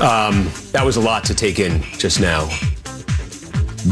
[0.00, 2.48] Um, that was a lot to take in just now.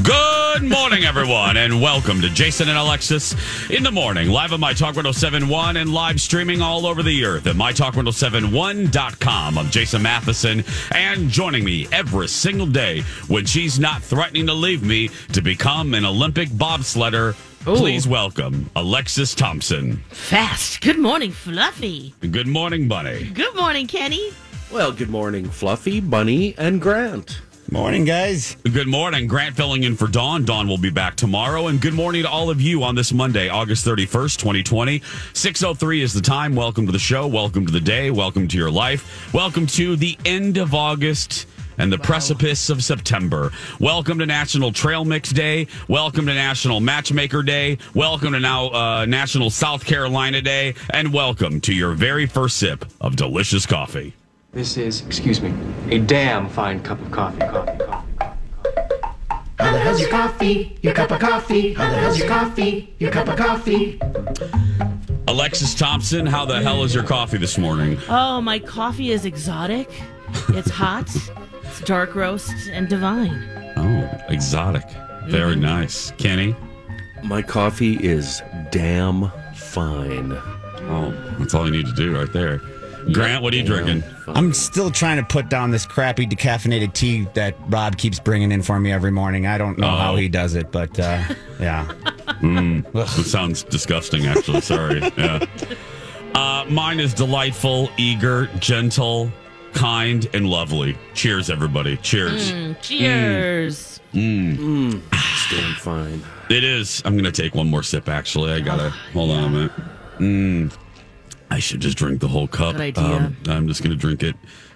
[0.03, 3.35] Good morning, everyone, and welcome to Jason and Alexis
[3.71, 7.47] in the morning, live on My Talk 1071 and live streaming all over the earth
[7.47, 9.59] at MyTalk1071.com.
[9.59, 14.83] I'm Jason Matheson, and joining me every single day when she's not threatening to leave
[14.83, 17.35] me to become an Olympic bobsledder.
[17.67, 17.77] Ooh.
[17.77, 19.97] Please welcome Alexis Thompson.
[20.11, 20.83] Fast.
[20.83, 22.15] Good morning, Fluffy.
[22.21, 23.31] Good morning, Bunny.
[23.33, 24.33] Good morning, Kenny.
[24.73, 27.41] Well, good morning, Fluffy, Bunny, and Grant.
[27.71, 28.57] Morning, guys.
[28.71, 29.27] Good morning.
[29.27, 30.45] Grant filling in for Dawn.
[30.45, 31.69] Dawn will be back tomorrow.
[31.69, 35.01] And good morning to all of you on this Monday, August 31st, 2020.
[35.01, 36.55] 6.03 is the time.
[36.55, 37.27] Welcome to the show.
[37.27, 38.11] Welcome to the day.
[38.11, 39.33] Welcome to your life.
[39.33, 41.47] Welcome to the end of August
[41.79, 43.51] and the precipice of September.
[43.81, 45.67] Welcome to National Trail Mix Day.
[45.89, 47.79] Welcome to National Matchmaker Day.
[47.95, 50.75] Welcome to now uh, National South Carolina Day.
[50.91, 54.15] And welcome to your very first sip of delicious coffee.
[54.55, 55.53] This is, excuse me,
[55.91, 57.41] a damn fine cup of coffee.
[57.41, 59.45] Coffee, coffee, coffee.
[59.59, 60.79] How the hell's your coffee?
[60.81, 61.75] Your cup of coffee?
[61.75, 62.95] How the hell's your coffee?
[63.01, 64.01] Your cup of coffee?
[65.27, 67.99] Alexis Thompson, how the hell is your coffee this morning?
[68.09, 69.91] Oh, my coffee is exotic.
[70.51, 71.11] It's hot.
[71.65, 73.43] it's dark roast and divine.
[73.77, 74.89] Oh, exotic.
[75.27, 75.63] Very mm-hmm.
[75.63, 76.13] nice.
[76.13, 76.55] Kenny?
[77.25, 78.41] My coffee is
[78.71, 80.31] damn fine.
[80.87, 82.61] Oh, that's all you need to do right there.
[83.13, 84.03] Grant, what are you drinking?
[84.29, 88.63] I'm still trying to put down this crappy decaffeinated tea that Rob keeps bringing in
[88.63, 89.47] for me every morning.
[89.47, 89.97] I don't know Oh.
[89.97, 91.23] how he does it, but uh,
[91.61, 91.91] yeah.
[92.43, 94.61] It sounds disgusting, actually.
[94.63, 95.01] Sorry.
[95.17, 95.45] Yeah.
[96.35, 99.31] Uh, mine is delightful, eager, gentle,
[99.73, 100.97] kind, and lovely.
[101.15, 101.97] Cheers, everybody.
[101.99, 102.51] Cheers.
[102.53, 104.01] Mm, cheers.
[104.13, 106.23] Damn fine.
[106.51, 107.03] It is.
[107.05, 108.53] I'm going to take one more sip, actually.
[108.53, 108.91] I got to.
[109.13, 109.73] hold on a minute.
[110.19, 110.77] Mm.
[111.55, 112.73] I should just drink the whole cup.
[112.73, 113.05] Good idea.
[113.05, 114.35] Um, I'm just going to drink it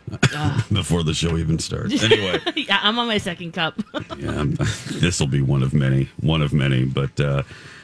[0.72, 2.04] before the show even starts.
[2.04, 2.38] Anyway.
[2.54, 3.82] yeah, I'm on my second cup.
[4.16, 4.44] Yeah,
[4.92, 6.84] this will be one of many, one of many.
[6.84, 7.42] But uh,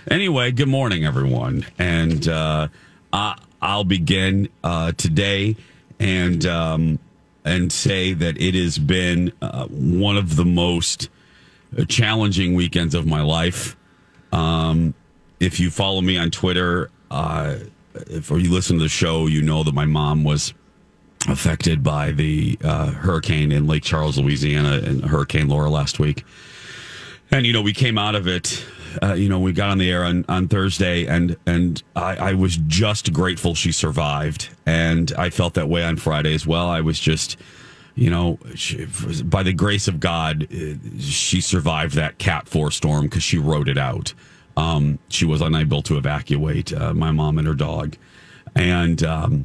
[0.08, 2.68] anyway, good morning, everyone, and uh,
[3.12, 5.56] I, I'll begin uh, today
[5.98, 6.98] and um,
[7.44, 11.08] and say that it has been uh, one of the most
[11.88, 13.76] challenging weekends of my life.
[14.32, 14.94] Um,
[15.40, 17.56] if you follow me on Twitter, uh,
[17.94, 20.54] if you listen to the show, you know that my mom was
[21.28, 26.24] affected by the uh, hurricane in Lake Charles, Louisiana, and Hurricane Laura last week.
[27.30, 28.64] And you know, we came out of it.
[29.02, 32.34] Uh, you know, we got on the air on, on Thursday, and and I, I
[32.34, 36.68] was just grateful she survived, and I felt that way on Friday as well.
[36.68, 37.36] I was just,
[37.96, 38.86] you know, she,
[39.24, 43.68] by the grace of God, uh, she survived that Cat Four storm because she rode
[43.68, 44.14] it out.
[44.56, 47.96] Um, she was unable to evacuate uh, my mom and her dog,
[48.54, 49.44] and um,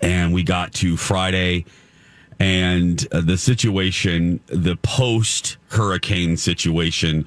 [0.00, 1.64] and we got to Friday
[2.42, 7.24] and uh, the situation, the post hurricane situation,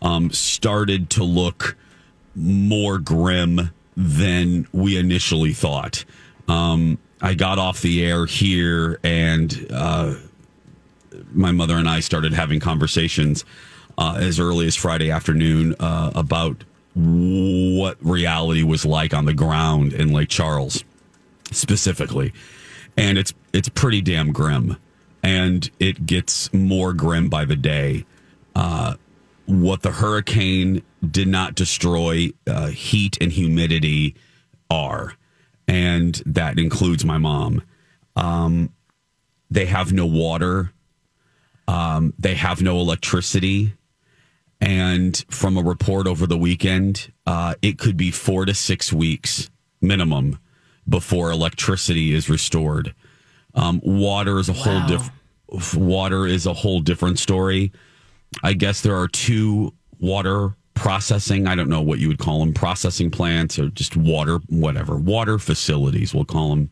[0.00, 1.76] um, started to look
[2.34, 6.06] more grim than we initially thought.
[6.48, 10.14] Um, I got off the air here, and uh,
[11.32, 13.44] my mother and I started having conversations
[13.98, 16.64] uh, as early as Friday afternoon uh, about
[16.94, 20.84] what reality was like on the ground in Lake Charles
[21.50, 22.32] specifically.
[22.96, 24.76] And it's it's pretty damn grim.
[25.22, 28.04] And it gets more grim by the day.
[28.54, 28.94] Uh,
[29.46, 34.14] what the hurricane did not destroy uh, heat and humidity
[34.70, 35.14] are.
[35.66, 37.62] And that includes my mom.
[38.16, 38.72] Um,
[39.50, 40.72] they have no water.
[41.66, 43.74] Um, they have no electricity
[44.64, 49.50] and from a report over the weekend uh, it could be four to six weeks
[49.80, 50.38] minimum
[50.88, 52.94] before electricity is restored.
[53.54, 54.86] Um, water is a whole Wow.
[54.86, 57.72] diff- water is a whole different story.
[58.42, 61.46] I guess there are two water processing.
[61.46, 65.38] I don't know what you would call them, processing plants or just water, whatever, water
[65.38, 66.12] facilities.
[66.14, 66.70] We'll call them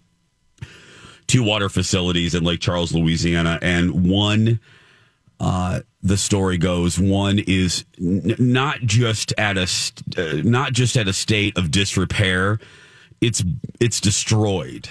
[1.29, 4.59] two water facilities in Lake Charles, Louisiana, and one.
[5.43, 10.97] Uh, the story goes one is n- not just at a st- uh, not just
[10.97, 12.61] at a state of disrepair
[13.21, 13.43] it's
[13.81, 14.89] it's destroyed.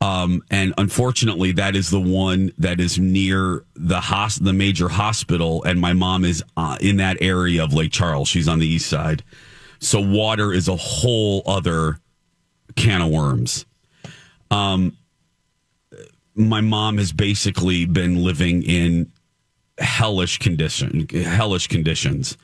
[0.00, 5.64] Um, and unfortunately that is the one that is near the hos- the major hospital
[5.64, 8.28] and my mom is uh, in that area of Lake Charles.
[8.28, 9.24] She's on the east side.
[9.80, 11.98] So water is a whole other
[12.76, 13.66] can of worms.
[14.52, 14.96] Um
[16.36, 19.10] my mom has basically been living in
[19.78, 22.36] hellish condition hellish conditions.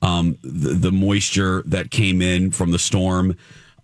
[0.00, 3.36] Um, the, the moisture that came in from the storm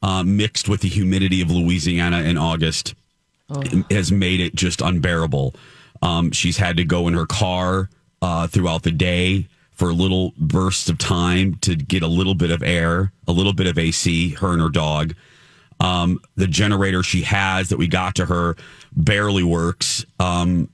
[0.03, 2.95] uh, mixed with the humidity of louisiana in august
[3.91, 5.55] has made it just unbearable.
[6.03, 7.89] Um, she's had to go in her car
[8.21, 12.63] uh, throughout the day for little bursts of time to get a little bit of
[12.63, 15.15] air a little bit of ac her and her dog.
[15.81, 18.57] Um, the generator she has that we got to her
[18.93, 20.05] barely works.
[20.19, 20.71] Um,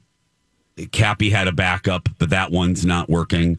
[0.93, 3.59] Cappy had a backup, but that one's not working.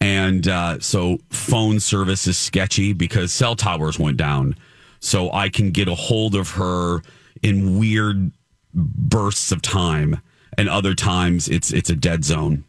[0.00, 4.56] And uh, so phone service is sketchy because cell towers went down.
[5.00, 7.02] So I can get a hold of her
[7.42, 8.32] in weird
[8.74, 10.20] bursts of time,
[10.58, 12.64] and other times it's it's a dead zone.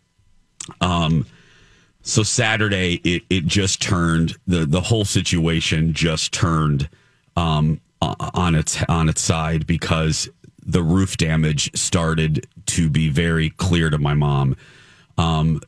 [0.82, 1.26] Um,
[2.02, 6.90] so Saturday it it just turned the the whole situation just turned
[7.36, 10.30] um on its on its side because
[10.66, 14.56] the roof damage started to be very clear to my mom.
[15.18, 15.62] Um,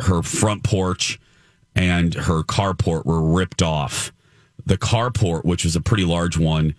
[0.00, 1.20] her front porch
[1.74, 4.12] and her carport were ripped off.
[4.64, 6.74] The carport, which was a pretty large one,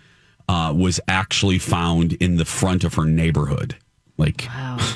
[0.48, 3.76] uh, was actually found in the front of her neighborhood.
[4.18, 4.48] Like,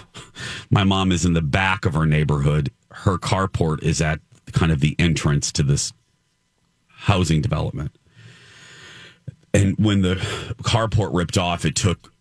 [0.70, 2.72] my mom is in the back of her neighborhood.
[2.92, 4.20] Her carport is at
[4.52, 5.94] kind of the entrance to this
[6.88, 7.96] housing development.
[9.54, 10.16] And when the
[10.64, 12.13] carport ripped off, it took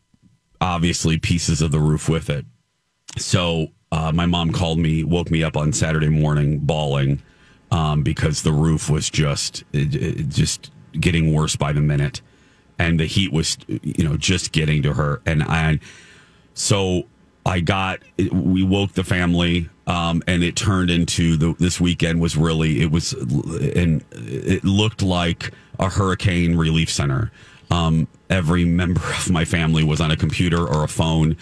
[0.62, 2.46] obviously pieces of the roof with it.
[3.18, 7.20] So uh, my mom called me, woke me up on Saturday morning, bawling
[7.70, 12.22] um, because the roof was just it, it- just getting worse by the minute,
[12.78, 15.20] and the heat was you know just getting to her.
[15.26, 15.80] And I
[16.54, 17.04] so
[17.44, 18.00] I got
[18.30, 22.90] we woke the family, um, and it turned into the this weekend was really it
[22.90, 27.30] was and it looked like a hurricane relief center.
[27.72, 31.38] Um, every member of my family was on a computer or a phone,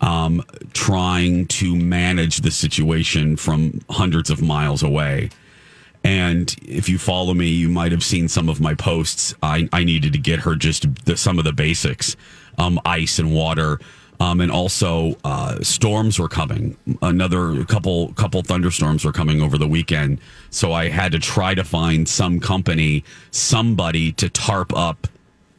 [0.00, 0.42] um,
[0.72, 5.30] trying to manage the situation from hundreds of miles away.
[6.02, 9.34] And if you follow me, you might have seen some of my posts.
[9.40, 12.16] I, I needed to get her just the, some of the basics,
[12.56, 13.78] um, ice and water,
[14.18, 16.76] um, and also uh, storms were coming.
[17.02, 20.20] Another couple couple thunderstorms were coming over the weekend,
[20.50, 25.06] so I had to try to find some company, somebody to tarp up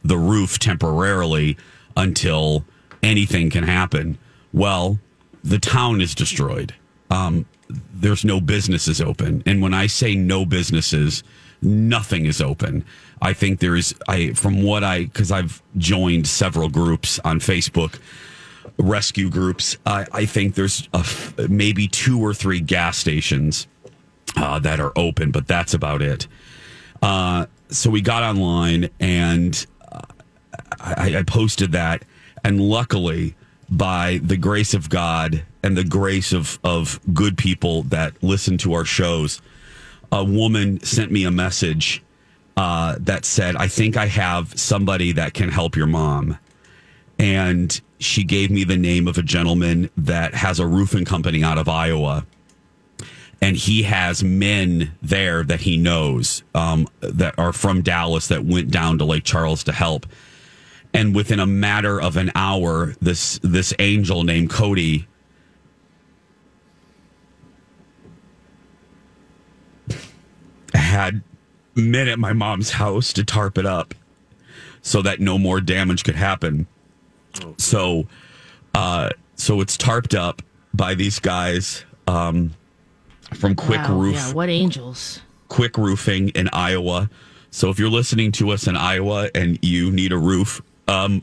[0.02, 1.56] the roof temporarily
[1.96, 2.64] until
[3.02, 4.18] anything can happen.
[4.52, 4.98] Well,
[5.42, 6.74] the town is destroyed.
[7.10, 7.46] Um,
[7.92, 11.22] there's no businesses open, and when I say no businesses,
[11.62, 12.84] nothing is open.
[13.22, 13.94] I think there is.
[14.08, 17.98] I from what I because I've joined several groups on Facebook,
[18.78, 19.76] rescue groups.
[19.86, 21.04] I, I think there's a
[21.48, 23.66] maybe two or three gas stations
[24.36, 26.26] uh, that are open, but that's about it.
[27.02, 29.66] Uh, so we got online and
[30.78, 32.04] I, I posted that,
[32.44, 33.34] and luckily,
[33.68, 38.74] by the grace of God and the grace of of good people that listen to
[38.74, 39.40] our shows,
[40.12, 42.02] a woman sent me a message
[42.56, 46.38] uh, that said, "I think I have somebody that can help your mom."
[47.20, 51.58] and she gave me the name of a gentleman that has a roofing company out
[51.58, 52.24] of Iowa.
[53.42, 58.70] And he has men there that he knows um, that are from Dallas that went
[58.70, 60.06] down to Lake Charles to help.
[60.92, 65.06] And within a matter of an hour, this this angel named Cody
[70.74, 71.22] had
[71.74, 73.94] men at my mom's house to tarp it up
[74.82, 76.66] so that no more damage could happen.
[77.58, 78.06] So,
[78.74, 80.42] uh, so it's tarped up
[80.74, 82.52] by these guys um,
[83.34, 85.20] from Quick Wow, Roof, Yeah, what angels?
[85.48, 87.08] Quick Roofing in Iowa.
[87.50, 91.22] So if you're listening to us in Iowa and you need a roof, um,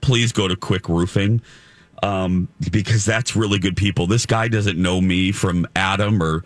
[0.00, 1.42] please go to Quick Roofing
[2.02, 4.06] um, because that's really good people.
[4.06, 6.44] This guy doesn't know me from Adam or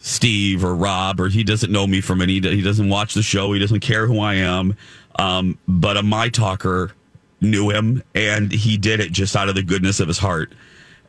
[0.00, 2.34] Steve or Rob, or he doesn't know me from any.
[2.34, 3.52] He doesn't watch the show.
[3.52, 4.76] He doesn't care who I am.
[5.18, 6.92] Um, but a my talker
[7.40, 10.52] knew him, and he did it just out of the goodness of his heart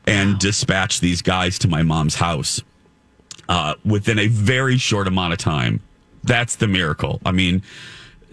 [0.08, 2.62] and dispatched these guys to my mom's house
[3.50, 5.80] uh, within a very short amount of time.
[6.24, 7.22] That's the miracle.
[7.26, 7.64] I mean,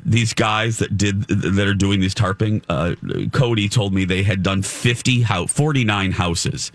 [0.05, 2.95] these guys that did that are doing these tarping, uh,
[3.31, 6.73] Cody told me they had done 50 house, 49 houses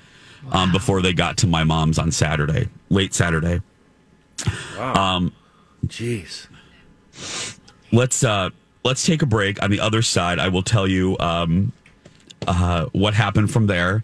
[0.52, 3.62] um, before they got to my mom's on Saturday, late Saturday.
[4.78, 5.34] Um,
[5.88, 6.48] Jeez.
[7.92, 8.50] let's uh
[8.84, 11.72] let's take a break on the other side i will tell you um
[12.48, 14.04] uh what happened from there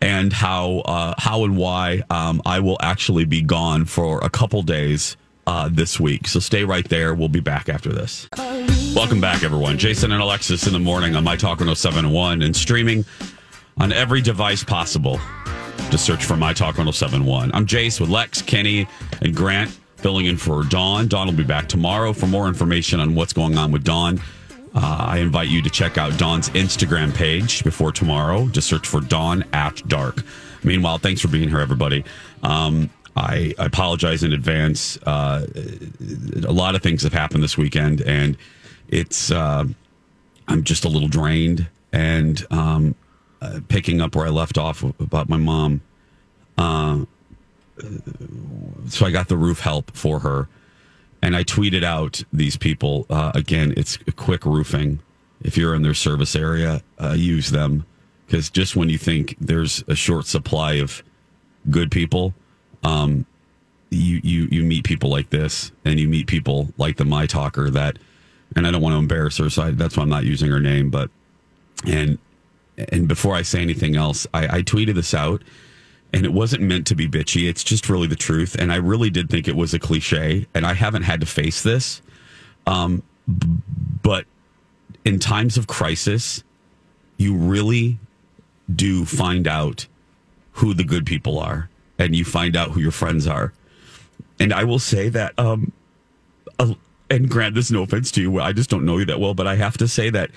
[0.00, 4.62] and how uh how and why um i will actually be gone for a couple
[4.62, 5.16] days
[5.48, 8.28] uh this week so stay right there we'll be back after this
[8.94, 13.04] welcome back everyone jason and alexis in the morning on my talk 1071 and streaming
[13.78, 15.18] on every device possible
[15.90, 17.50] just search for My Talk 1071.
[17.54, 18.86] I'm Jace with Lex, Kenny,
[19.22, 21.08] and Grant filling in for Dawn.
[21.08, 22.12] Dawn will be back tomorrow.
[22.12, 24.20] For more information on what's going on with Dawn,
[24.74, 28.48] uh, I invite you to check out Dawn's Instagram page before tomorrow.
[28.48, 30.22] Just search for Dawn at Dark.
[30.62, 32.04] Meanwhile, thanks for being here, everybody.
[32.42, 34.96] Um, I, apologize in advance.
[34.98, 35.46] Uh,
[36.46, 38.36] a lot of things have happened this weekend, and
[38.88, 39.64] it's uh,
[40.46, 42.94] I'm just a little drained and um,
[43.42, 45.80] uh, picking up where I left off about my mom.
[46.56, 47.04] Uh,
[48.88, 50.48] so I got the roof help for her,
[51.22, 53.06] and I tweeted out these people.
[53.10, 55.00] Uh, again, it's quick roofing.
[55.42, 57.86] If you're in their service area, uh, use them
[58.26, 61.02] because just when you think there's a short supply of
[61.70, 62.34] good people,
[62.82, 63.26] um,
[63.90, 67.70] you you you meet people like this, and you meet people like the my talker
[67.70, 67.98] that.
[68.56, 70.58] And I don't want to embarrass her, so I, that's why I'm not using her
[70.58, 70.88] name.
[70.88, 71.10] But
[71.86, 72.18] and
[72.90, 75.42] and before I say anything else, I, I tweeted this out
[76.12, 77.48] and it wasn't meant to be bitchy.
[77.48, 78.54] It's just really the truth.
[78.58, 81.62] And I really did think it was a cliche and I haven't had to face
[81.62, 82.00] this.
[82.66, 83.48] Um, b-
[84.02, 84.26] but
[85.04, 86.44] in times of crisis,
[87.16, 87.98] you really
[88.74, 89.86] do find out
[90.52, 93.52] who the good people are and you find out who your friends are.
[94.40, 95.72] And I will say that, um,
[97.10, 99.46] and grant this no offense to you, I just don't know you that well, but
[99.46, 100.30] I have to say that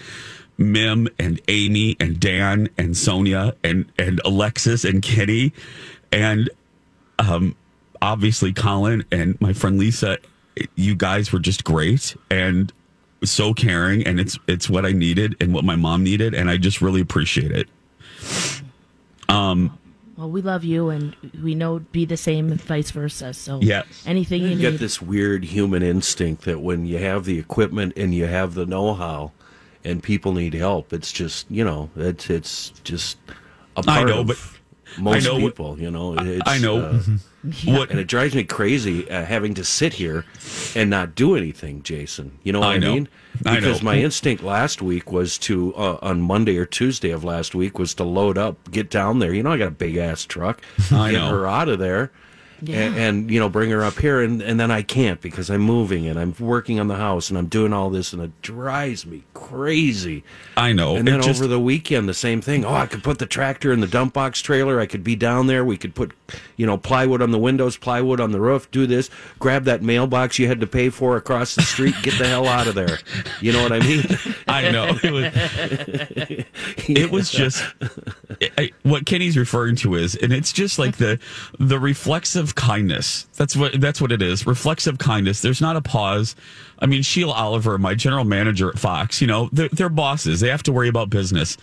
[0.58, 5.54] Mim and Amy and Dan and Sonia and and Alexis and Kenny
[6.12, 6.50] and
[7.20, 7.56] um
[8.02, 10.18] obviously Colin and my friend Lisa
[10.76, 12.72] you guys were just great and
[13.24, 16.58] so caring and it's it's what I needed and what my mom needed and I
[16.58, 17.68] just really appreciate it.
[19.30, 19.78] Um
[20.22, 23.34] Well, we love you, and we know it'd be the same and vice versa.
[23.34, 24.04] So Yes.
[24.06, 24.62] anything you You need.
[24.62, 28.68] get this weird human instinct that when you have the equipment and you have the
[28.68, 29.32] know-how,
[29.84, 33.18] and people need help, it's just you know it's it's just
[33.76, 34.38] a I part know, of but
[34.98, 35.80] most know people.
[35.80, 36.80] You know, it's, I know.
[36.82, 37.02] uh,
[37.66, 40.26] What and it drives me crazy uh, having to sit here
[40.76, 42.38] and not do anything, Jason.
[42.44, 42.94] You know what I I, know.
[42.94, 43.10] mean?
[43.46, 43.86] I Because know.
[43.86, 47.94] my instinct last week was to uh, on Monday or Tuesday of last week was
[47.96, 49.34] to load up, get down there.
[49.34, 51.30] You know, I got a big ass truck, I get know.
[51.30, 52.12] her out of there.
[52.62, 55.62] And, and you know bring her up here and, and then i can't because i'm
[55.62, 59.04] moving and i'm working on the house and i'm doing all this and it drives
[59.06, 60.24] me crazy
[60.56, 60.96] I know.
[60.96, 62.64] and It then just- over the weekend, the same thing.
[62.66, 64.80] Oh, I could put the tractor in the dump box trailer.
[64.80, 65.66] I could be down there.
[65.66, 66.12] We could put,
[66.56, 68.70] you know, plywood on the windows, plywood on the roof.
[68.70, 69.10] Do this.
[69.40, 71.96] Grab that mailbox you had to pay for across the street.
[72.04, 73.00] Get the hell out of there.
[73.40, 74.04] You know what I mean?
[74.48, 74.96] I know.
[75.02, 75.34] It was,
[76.90, 77.64] it was just
[78.58, 81.18] I, what Kenny's referring to is, and it's just like the
[81.60, 83.28] the reflexive kindness.
[83.36, 84.46] That's what that's what it is.
[84.46, 85.42] Reflexive kindness.
[85.42, 86.36] There's not a pause.
[86.80, 90.40] I mean, Sheila Oliver, my general manager at Fox, you know, they're, they're bosses.
[90.40, 91.58] They have to worry about business.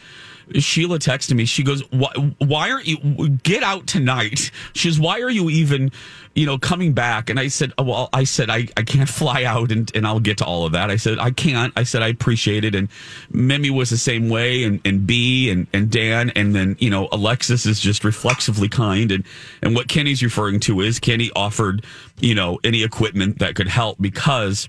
[0.54, 1.44] Sheila texted me.
[1.44, 4.50] She goes, why, why aren't you get out tonight?
[4.74, 5.90] She goes, why are you even,
[6.34, 7.30] you know, coming back?
[7.30, 10.20] And I said, oh, well, I said, I, I can't fly out and, and I'll
[10.20, 10.90] get to all of that.
[10.90, 11.72] I said, I can't.
[11.76, 12.74] I said, I appreciate it.
[12.74, 12.88] And
[13.30, 16.30] Mimi was the same way and, and B and, and Dan.
[16.30, 19.12] And then, you know, Alexis is just reflexively kind.
[19.12, 19.24] And,
[19.62, 21.84] and what Kenny's referring to is Kenny offered,
[22.18, 24.68] you know, any equipment that could help because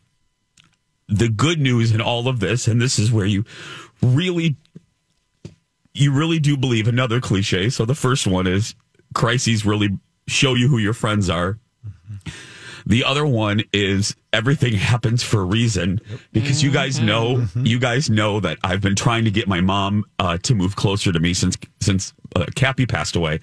[1.08, 3.44] the good news in all of this, and this is where you
[4.02, 4.56] really
[6.00, 7.70] you really do believe another cliche.
[7.70, 8.76] So the first one is
[9.14, 9.90] crises really
[10.28, 11.60] show you who your friends are.
[12.86, 16.02] The other one is everything happens for a reason
[16.32, 20.06] because you guys know you guys know that I've been trying to get my mom
[20.18, 23.42] uh, to move closer to me since since uh, Cappy passed away.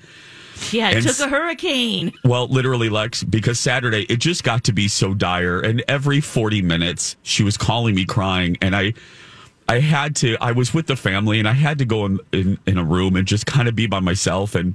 [0.72, 2.12] yeah, it and took a hurricane.
[2.24, 6.62] Well, literally, Lex, because Saturday it just got to be so dire, and every forty
[6.62, 8.94] minutes she was calling me crying, and I,
[9.68, 10.36] I had to.
[10.40, 13.16] I was with the family, and I had to go in in, in a room
[13.16, 14.54] and just kind of be by myself.
[14.54, 14.74] And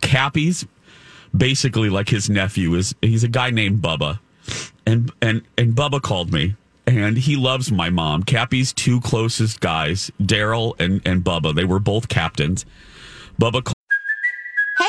[0.00, 0.66] Cappy's
[1.36, 2.94] basically like his nephew is.
[3.00, 4.18] He's a guy named Bubba,
[4.86, 6.56] and and and Bubba called me,
[6.86, 8.24] and he loves my mom.
[8.24, 11.54] Cappy's two closest guys, Daryl and and Bubba.
[11.54, 12.66] They were both captains.
[13.40, 13.64] Bubba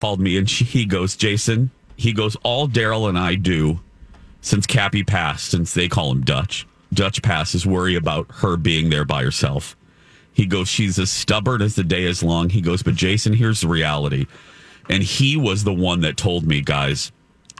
[0.00, 3.80] Called me and she, he goes, Jason, he goes, all Daryl and I do
[4.40, 9.04] since Cappy passed, since they call him Dutch, Dutch passes, worry about her being there
[9.04, 9.76] by herself.
[10.32, 12.50] He goes, she's as stubborn as the day is long.
[12.50, 14.26] He goes, but Jason, here's the reality.
[14.90, 17.10] And he was the one that told me, guys,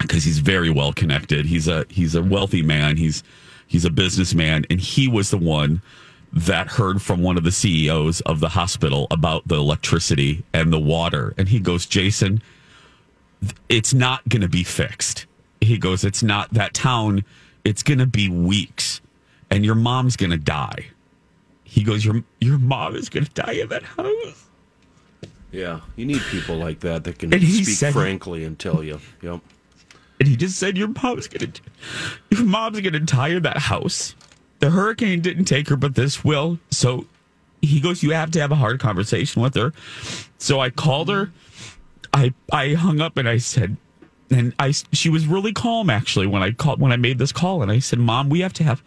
[0.01, 1.47] because he's very well connected.
[1.47, 2.99] He's a he's a wealthy man.
[2.99, 3.25] He's
[3.67, 5.83] he's a businessman, and he was the one
[6.33, 10.79] that heard from one of the CEOs of the hospital about the electricity and the
[10.79, 11.35] water.
[11.39, 12.43] And he goes, Jason,
[13.69, 15.27] it's not going to be fixed.
[15.61, 17.25] He goes, it's not that town.
[17.65, 19.01] It's going to be weeks,
[19.51, 20.87] and your mom's going to die.
[21.65, 24.47] He goes, your your mom is going to die in that house.
[25.51, 29.01] Yeah, you need people like that that can speak said- frankly and tell you.
[29.23, 29.41] Yep.
[30.19, 31.61] And he just said, your mom's going to
[32.31, 34.15] your mom's going to die in that house.
[34.61, 36.59] The hurricane didn't take her, but this will.
[36.71, 37.07] So
[37.61, 39.73] he goes, you have to have a hard conversation with her.
[40.39, 41.31] So I called her.
[42.13, 43.77] I I hung up and I said,
[44.31, 47.63] and I she was really calm actually when I called when I made this call
[47.63, 48.83] and I said, Mom, we have to have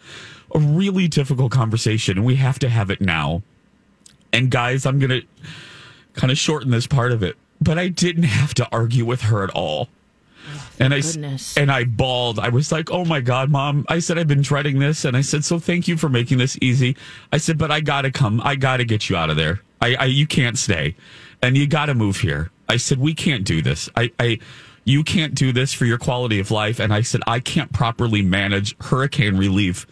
[0.54, 3.44] a really difficult conversation and we have to have it now.
[4.34, 5.22] And guys, I'm gonna
[6.14, 9.44] kind of shorten this part of it, but I didn't have to argue with her
[9.44, 9.90] at all.
[10.80, 11.58] And I goodness.
[11.58, 12.40] and I bawled.
[12.40, 15.22] I was like, "Oh my god, mom!" I said, "I've been dreading this," and I
[15.22, 16.96] said, "So thank you for making this easy."
[17.32, 18.42] I said, "But I gotta come.
[18.44, 19.62] I gotta get you out of there.
[19.82, 20.96] I, I you can't stay,
[21.42, 23.90] and you gotta move here." I said, "We can't do this.
[23.96, 24.40] I, I,
[24.86, 28.22] you can't do this for your quality of life." And I said, "I can't properly
[28.22, 29.86] manage hurricane relief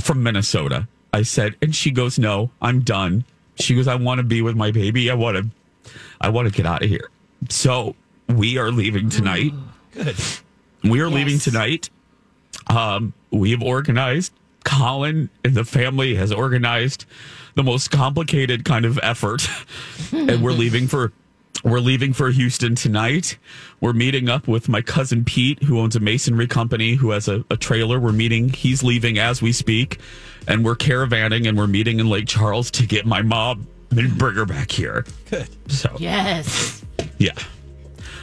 [0.00, 3.24] from Minnesota." I said, and she goes, "No, I'm done."
[3.56, 5.10] She goes, "I want to be with my baby.
[5.10, 7.10] I want to, I want to get out of here."
[7.50, 7.96] So
[8.32, 9.52] we are leaving tonight.
[9.92, 10.16] Good.
[10.84, 11.90] We are leaving tonight.
[12.66, 14.32] Um, we have organized.
[14.64, 17.04] Colin and the family has organized
[17.56, 19.46] the most complicated kind of effort,
[20.12, 21.12] and we're leaving for
[21.64, 23.38] we're leaving for Houston tonight.
[23.80, 27.44] We're meeting up with my cousin Pete, who owns a masonry company, who has a,
[27.50, 28.00] a trailer.
[28.00, 28.48] We're meeting.
[28.48, 29.98] He's leaving as we speak,
[30.48, 34.36] and we're caravanning and we're meeting in Lake Charles to get my mom and bring
[34.36, 35.04] her back here.
[35.28, 35.48] Good.
[35.70, 36.82] So Yes.
[37.18, 37.32] yeah.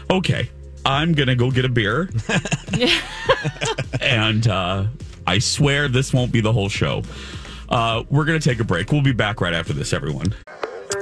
[0.10, 0.50] Okay.
[0.86, 2.10] I'm going to go get a beer.
[4.02, 4.86] and uh,
[5.28, 7.04] I swear this won't be the whole show.
[7.68, 8.92] Uh, we're going to take a break.
[8.92, 10.34] We'll be back right after this, everyone.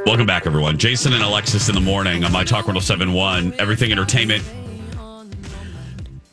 [0.06, 0.78] Welcome back, everyone.
[0.78, 4.44] Jason and Alexis in the morning on My Talk 1071, Everything Entertainment,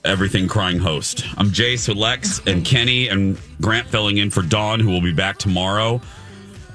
[0.05, 1.25] Everything Crying Host.
[1.37, 5.13] I'm Jace with Lex and Kenny and Grant filling in for Dawn, who will be
[5.13, 6.01] back tomorrow.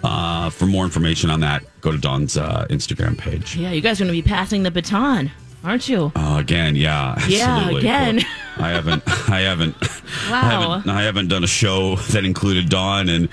[0.03, 3.55] Uh, for more information on that, go to Dawn's uh, Instagram page.
[3.57, 5.29] Yeah, you guys are going to be passing the baton,
[5.63, 6.11] aren't you?
[6.15, 7.81] Uh, again, yeah, Yeah, absolutely.
[7.81, 8.21] again.
[8.57, 10.41] I haven't, I haven't, I Wow.
[10.79, 13.29] haven't, I haven't done a show that included Dawn, and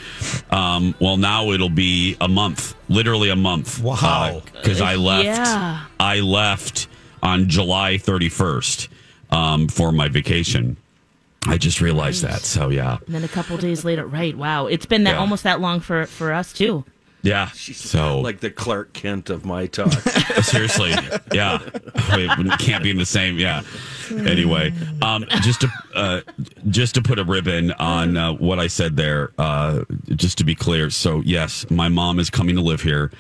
[0.51, 3.81] um, well, now it'll be a month, literally a month.
[3.81, 4.43] Wow.
[4.55, 5.85] because I left, Yeah.
[5.99, 6.87] I left
[7.23, 8.89] on July thirty first
[9.31, 10.77] um, for my vacation.
[11.49, 14.37] I just realized that, so yeah, And then a couple days later, right?
[14.37, 15.19] Wow, it's been that Yeah.
[15.21, 16.85] almost that long for for us too.
[17.27, 17.49] Yeah.
[17.51, 19.93] She's So Like the Clark Kent of my talk.
[20.43, 20.91] Seriously,
[21.33, 21.59] yeah,
[21.95, 23.39] it can't be in the same.
[23.39, 23.63] Yeah.
[24.11, 26.21] Anyway, um, just to uh,
[26.69, 29.85] just to put a ribbon on uh, what I said there, uh,
[30.15, 30.91] just to be clear.
[30.91, 33.11] So yes, my mom is coming to live here.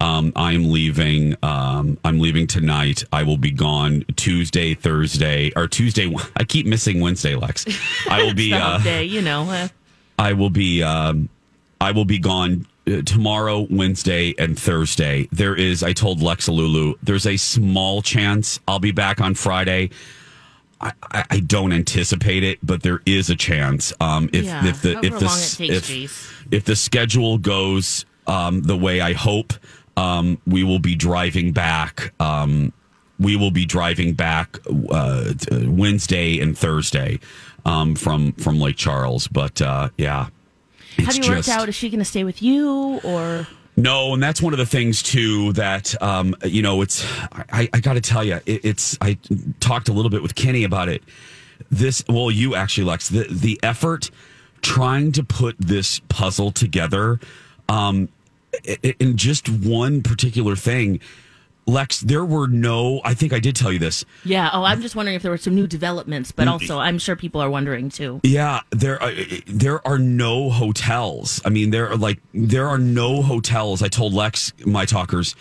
[0.00, 1.36] Um, I'm leaving.
[1.42, 3.02] Um, I'm leaving tonight.
[3.12, 6.14] I will be gone Tuesday, Thursday, or Tuesday.
[6.36, 7.64] I keep missing Wednesday, Lex.
[8.08, 8.52] I will be.
[8.52, 9.48] Uh, day, you know.
[9.50, 9.68] Uh,
[10.18, 11.28] I will be um,
[11.80, 12.66] I will be gone
[13.04, 15.28] tomorrow, Wednesday, and Thursday.
[15.32, 19.90] There is I told Lexa Lulu there's a small chance I'll be back on Friday.
[20.80, 23.92] I, I, I don't anticipate it, but there is a chance.
[24.00, 28.04] Um, if Yeah, if the if the long it takes, if, if the schedule goes
[28.26, 29.54] um, the way I hope,
[29.96, 32.12] um, we will be driving back.
[32.20, 32.72] Um,
[33.18, 34.58] we will be driving back
[34.90, 37.20] uh, Wednesday and Thursday
[37.64, 39.26] um, from from Lake Charles.
[39.28, 40.28] But uh, yeah,
[40.98, 41.68] have you worked just- out?
[41.68, 43.46] Is she going to stay with you or?
[43.76, 46.80] no, and that's one of the things too that um, you know.
[46.82, 47.04] It's
[47.52, 49.18] I, I got to tell you, it, it's I
[49.60, 51.02] talked a little bit with Kenny about it.
[51.70, 54.10] This well, you actually, Lex, the the effort
[54.62, 57.20] trying to put this puzzle together
[57.68, 58.08] um,
[58.98, 61.00] in just one particular thing.
[61.66, 64.04] Lex, there were no, I think I did tell you this.
[64.24, 64.50] Yeah.
[64.52, 67.40] Oh, I'm just wondering if there were some new developments, but also I'm sure people
[67.40, 68.20] are wondering too.
[68.22, 69.12] Yeah, there are,
[69.46, 71.40] there are no hotels.
[71.44, 73.82] I mean, there are like there are no hotels.
[73.82, 75.34] I told Lex, my talkers,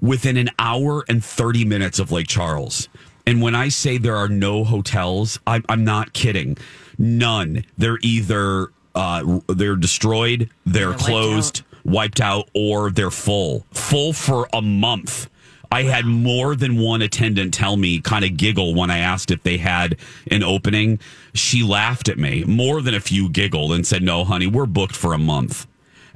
[0.00, 2.88] within an hour and thirty minutes of Lake Charles.
[3.26, 6.58] And when I say there are no hotels, I'm, I'm not kidding.
[6.98, 7.64] None.
[7.78, 13.64] They're either uh, they're destroyed, they're wiped closed, wiped out, or they're full.
[13.72, 15.30] Full for a month.
[15.72, 19.42] I had more than one attendant tell me, kind of giggle when I asked if
[19.42, 19.96] they had
[20.30, 21.00] an opening.
[21.32, 22.44] She laughed at me.
[22.44, 25.66] More than a few giggled and said, No, honey, we're booked for a month.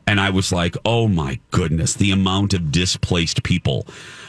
[0.07, 3.87] And I was like, Oh my goodness, the amount of displaced people.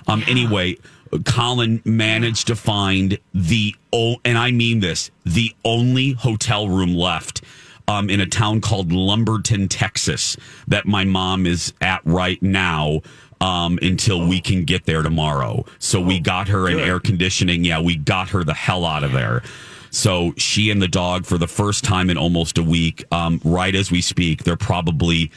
[0.08, 0.78] Um, Anyway,
[1.26, 7.42] Colin managed to find the, oh, and I mean this, the only hotel room left
[7.88, 10.38] um, in a town called Lumberton, Texas,
[10.68, 13.02] that my mom is at right now
[13.42, 15.66] um, until we can get there tomorrow.
[15.80, 17.64] So we got her in air conditioning.
[17.64, 19.44] Yeah, we got her the hell out of there.
[19.90, 23.74] So she and the dog, for the first time in almost a week, um, right
[23.74, 25.32] as we speak, they're probably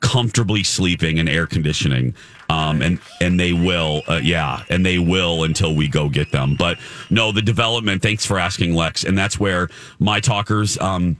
[0.00, 2.14] comfortably sleeping in air conditioning.
[2.48, 6.56] Um, and and they will, uh, yeah, and they will until we go get them.
[6.58, 6.78] But
[7.10, 8.02] no, the development.
[8.02, 9.04] Thanks for asking, Lex.
[9.04, 10.78] And that's where my talkers.
[10.78, 11.16] Um,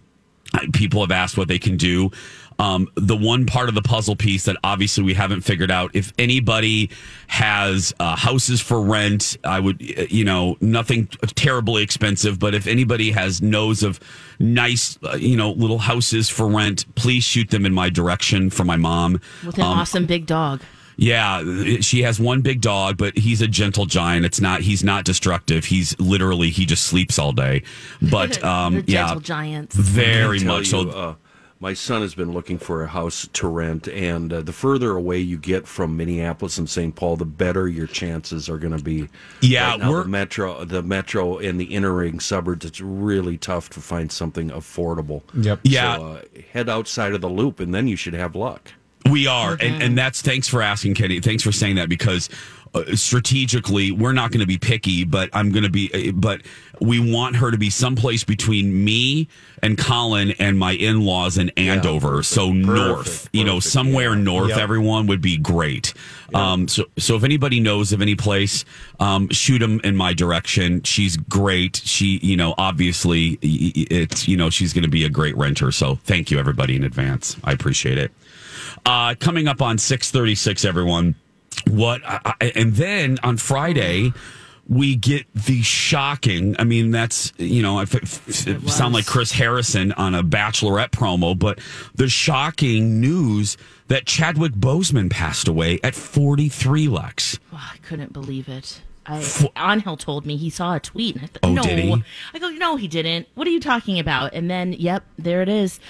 [0.73, 2.11] people have asked what they can do.
[2.61, 5.91] Um, the one part of the puzzle piece that obviously we haven't figured out.
[5.95, 6.91] If anybody
[7.29, 12.67] has uh, houses for rent, I would, uh, you know, nothing terribly expensive, but if
[12.67, 13.99] anybody has knows of
[14.39, 18.65] nice, uh, you know, little houses for rent, please shoot them in my direction for
[18.65, 19.21] my mom.
[19.47, 20.61] With an Um, awesome big dog.
[20.99, 21.43] yeah,
[21.81, 24.27] she has one big dog, but he's a gentle giant.
[24.27, 24.61] It's not.
[24.61, 25.65] He's not destructive.
[25.65, 27.63] He's literally he just sleeps all day.
[28.03, 29.75] But um, the yeah, gentle giants.
[29.77, 30.91] very I tell much so.
[30.91, 31.15] uh,
[31.63, 35.19] my son has been looking for a house to rent, and uh, the further away
[35.19, 36.97] you get from Minneapolis and St.
[36.97, 39.09] Paul, the better your chances are going to be.
[39.43, 42.65] Yeah, Right now, we're- the metro, the metro, and the inner ring suburbs.
[42.65, 45.23] It's really tough to find something affordable.
[45.35, 45.61] Yep.
[45.65, 45.97] Yeah.
[45.97, 48.73] So, uh, head outside of the loop, and then you should have luck.
[49.11, 51.21] We are, and, and that's thanks for asking, Kenny.
[51.21, 52.29] Thanks for saying that because
[52.95, 56.43] strategically, we're not going to be picky, but I'm going to be, uh, but
[56.81, 59.29] we want her to be someplace between me
[59.63, 62.23] and Colin and my in laws in Andover.
[62.23, 64.23] so north, you know, somewhere yeah.
[64.23, 64.59] north, Yep.
[64.59, 65.93] everyone would be great.
[66.35, 68.65] Um, so, so if anybody knows of any place,
[69.01, 70.83] um, shoot them in my direction.
[70.85, 71.77] She's great.
[71.85, 75.73] She, you know, obviously it's, you know, she's going to be a great renter.
[75.73, 77.37] So thank you everybody in advance.
[77.45, 78.13] I appreciate it.
[78.87, 81.15] Uh, coming up on 636, everyone.
[81.71, 84.13] What, I, I- and then on Friday,
[84.69, 86.55] we get the shocking.
[86.59, 89.05] I mean, that's, you know, I f- f- It sound like.
[89.07, 91.59] Chris Harrison on a Bachelorette promo, but
[91.95, 93.57] the shocking news
[93.89, 97.39] that Chadwick Boseman passed away at 43, Lex.
[97.53, 98.81] Oh, I couldn't believe it.
[99.07, 99.25] I,
[99.57, 101.17] Angel told me he saw a tweet.
[101.17, 101.63] And I thought, Oh, no.
[101.63, 102.05] did he?
[102.35, 103.27] I go, no, he didn't.
[103.35, 104.35] What are you talking about?
[104.35, 105.81] And then, yep, there it is.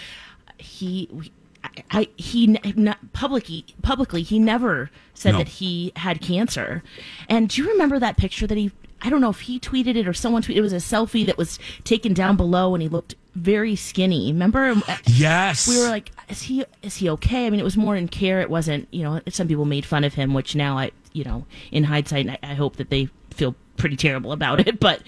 [0.56, 1.30] He,
[1.62, 5.38] I, I he, not publicly, publicly, he never said No.
[5.38, 6.82] that he had cancer.
[7.28, 8.72] And do you remember that picture that he?
[9.02, 10.56] I don't know if he tweeted it or someone tweeted.
[10.56, 14.30] It was a selfie that was taken down below, and he looked very skinny.
[14.32, 14.74] Remember?
[15.06, 15.66] Yes.
[15.68, 17.46] we were like, is he is he okay?
[17.46, 18.40] I mean, it was more in care.
[18.40, 19.20] It wasn't, you know.
[19.28, 22.54] Some people made fun of him, which now I, you know, in hindsight, I, I
[22.54, 24.78] hope that they feel pretty terrible about it.
[24.80, 25.02] But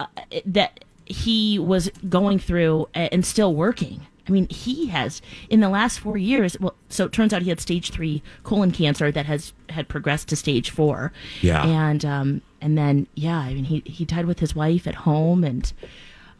[0.00, 0.06] uh,
[0.46, 4.06] that he was going through and still working.
[4.28, 6.58] I mean, he has in the last four years.
[6.58, 10.28] Well, so it turns out he had stage three colon cancer that has had progressed
[10.28, 11.12] to stage four.
[11.42, 11.64] Yeah.
[11.64, 15.44] and um, and then yeah, I mean, he he died with his wife at home,
[15.44, 15.72] and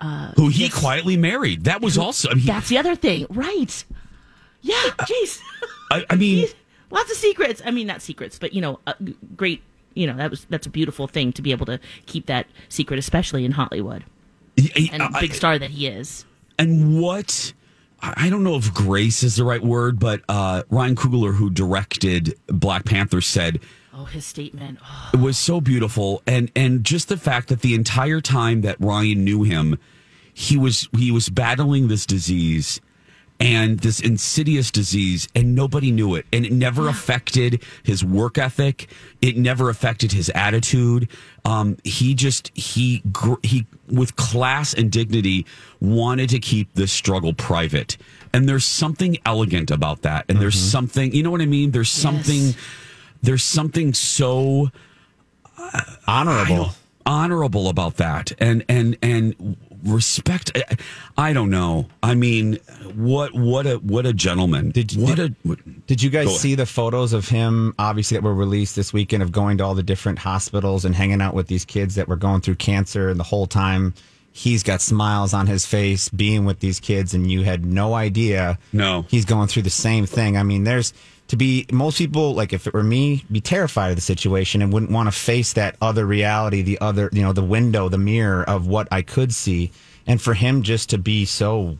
[0.00, 1.64] uh, Who he quietly married.
[1.64, 3.84] That was also, I mean, that's the other thing, right?
[4.62, 5.40] Yeah, uh, jeez.
[5.92, 6.48] I, I mean
[6.90, 7.62] lots of secrets.
[7.64, 9.62] I mean, not secrets, but you know, g- great.
[9.94, 12.98] You know, that was that's a beautiful thing to be able to keep that secret,
[12.98, 14.04] especially in Hollywood
[14.90, 16.24] and I- big star that he is.
[16.58, 17.52] and what
[18.16, 22.38] I don't know if grace is the right word, but uh, Ryan Coogler, who directed
[22.46, 23.60] Black Panther, said
[23.92, 24.78] Oh, his statement.
[24.82, 28.76] Oh, it was so beautiful, and and just the fact that the entire time that
[28.78, 29.78] Ryan knew him,
[30.34, 32.80] he was he was battling this disease
[33.38, 36.26] and this insidious disease and nobody knew it.
[36.32, 38.88] And it never affected his work ethic.
[39.20, 41.08] It never affected his attitude.
[41.44, 43.02] Um, he just he
[43.42, 45.46] he with class and dignity
[45.80, 47.96] wanted to keep this struggle private.
[48.32, 50.24] And there's something elegant about that.
[50.28, 51.70] And there's something you know what i mean?
[51.70, 52.54] There's something
[53.22, 54.70] there's something so
[56.06, 56.70] Honorable.
[57.04, 58.32] honorable about that.
[58.38, 60.76] And and and respect I-
[61.28, 62.58] i don't know i mean
[62.94, 66.40] what what a what a gentleman Did you- what did- a what, Did you guys
[66.40, 69.74] see the photos of him, obviously, that were released this weekend of going to all
[69.74, 73.08] the different hospitals and hanging out with these kids that were going through cancer?
[73.08, 73.94] And the whole time
[74.32, 78.58] he's got smiles on his face being with these kids, and you had no idea
[78.72, 79.04] No.
[79.08, 80.36] he's going through the same thing.
[80.36, 80.92] I mean, there's
[81.28, 84.72] to be most people, like if it were me, be terrified of the situation and
[84.72, 88.44] wouldn't want to face that other reality, the other, you know, the window, the mirror
[88.48, 89.72] of what I could see.
[90.06, 91.78] And for him just to be so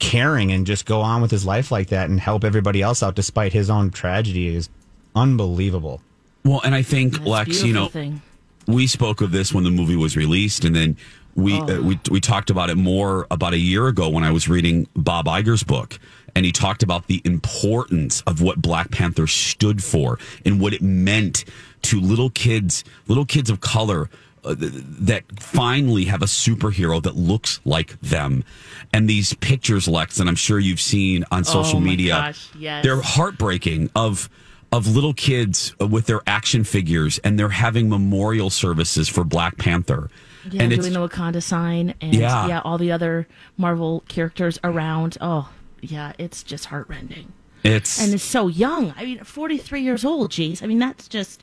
[0.00, 3.14] caring and just go on with his life like that and help everybody else out
[3.14, 4.68] despite his own tragedy is
[5.16, 6.00] unbelievable.
[6.44, 8.22] well and i think That's lex you know thing.
[8.68, 10.96] we spoke of this when the movie was released, and then
[11.34, 14.48] we uh, we we talked about it more about a year ago when I was
[14.48, 15.98] reading Bob Iger's book,
[16.38, 20.80] and he talked about the importance of what Black Panther stood for and what it
[20.80, 21.44] meant
[21.82, 24.08] to little kids, little kids of color.
[24.44, 28.44] Uh, that finally have a superhero that looks like them,
[28.92, 32.12] and these pictures, Lex, and I'm sure you've seen on social Oh, media.
[32.12, 32.84] gosh, yes.
[32.84, 34.30] They're heartbreaking of
[34.70, 40.08] of little kids with their action figures and they're having memorial services for Black Panther.
[40.50, 42.46] Yeah, and it's doing the Wakanda sign and Yeah.
[42.46, 42.60] yeah.
[42.64, 45.16] all the other Marvel characters around.
[45.20, 45.48] Oh,
[45.80, 47.32] yeah, it's just heartrending.
[47.64, 48.94] it's And it's so young.
[48.96, 50.62] I mean, 43 years old, geez.
[50.62, 51.42] I mean, that's just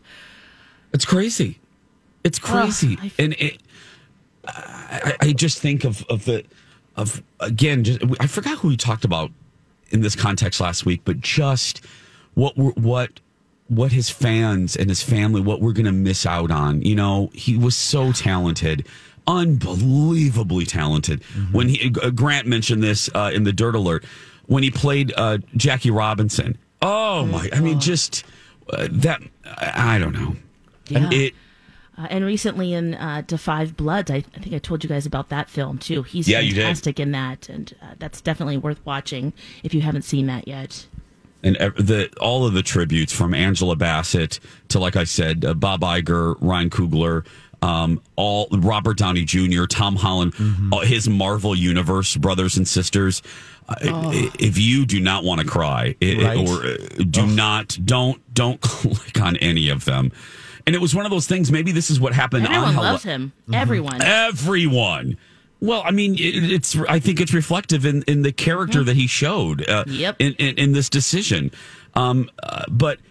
[0.93, 1.60] it's crazy.
[2.24, 2.98] It's crazy.
[3.02, 3.62] I- and it
[4.48, 6.43] I, I just think of of the
[6.95, 9.32] of again just I forgot who we talked about
[9.89, 11.82] in this context last week, but just
[12.34, 13.19] what we're, what
[13.67, 16.82] what his fans and his family what we're going to miss out on.
[16.84, 18.88] You know, he was so talented,
[19.27, 21.23] unbelievably talented.
[21.51, 24.03] When he uh, Grant mentioned this uh, in the Dirt Alert
[24.47, 26.57] when he played uh, Jackie Robinson.
[26.81, 27.49] Oh my!
[27.53, 28.23] I mean, just
[28.71, 29.21] uh, that.
[29.45, 30.35] I, I don't know.
[30.88, 31.09] Yeah.
[31.11, 31.33] It
[31.97, 35.05] Uh, and recently in uh, Da 5 Bloods, I, I think I told you guys
[35.05, 36.03] about that film too.
[36.03, 39.31] He's Yeah, fantastic in that, and uh, that's definitely worth watching
[39.63, 40.88] if you haven't seen that yet.
[41.41, 45.81] and the all of the tributes from Angela Bassett to, like I said, uh, Bob
[45.81, 47.25] Iger, Ryan Coogler,
[47.65, 50.34] um, all Robert Downey Jr., Tom Holland,
[50.71, 53.21] all his Marvel Universe brothers and sisters.
[53.67, 53.75] Uh,
[54.13, 56.38] i- If you do not want to cry, it, Right.
[56.47, 60.12] or uh, do not, don't don't click on any of them.
[60.67, 61.51] And it was one of those things.
[61.51, 62.45] Maybe this is what happened.
[62.45, 63.34] Everyone on Hello- loves him.
[63.54, 64.01] Everyone.
[64.01, 65.17] Everyone.
[65.62, 66.75] Well, I mean, it, it's.
[66.89, 69.67] I think it's reflective in, in the character that he showed.
[69.67, 70.15] Uh, Yep.
[70.19, 71.49] In, in in this decision,
[71.95, 73.01] um, uh, but uh,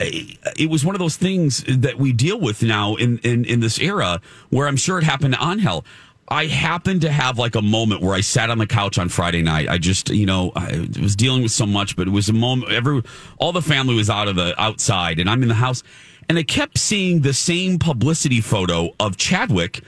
[0.00, 3.78] it was one of those things that we deal with now in in in this
[3.78, 5.84] era where I'm sure it happened to Angel.
[6.30, 9.40] I happened to have like a moment where I sat on the couch on Friday
[9.40, 9.66] night.
[9.68, 12.70] I just, you know, I was dealing with so much, but it was a moment.
[12.70, 13.02] Every
[13.38, 15.82] all the family was out of the outside, and I'm in the house,
[16.28, 19.82] and I kept seeing the same publicity photo of Chadwick